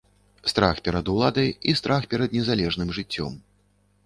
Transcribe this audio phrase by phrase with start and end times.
[0.51, 3.39] Страх перад уладай і страх перад незалежным жыццём.